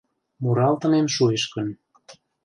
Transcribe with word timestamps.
Муралтымем 0.41 1.07
шуэш 1.15 1.43
гын 1.53 1.67